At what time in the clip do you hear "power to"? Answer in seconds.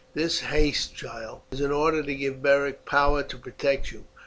2.87-3.37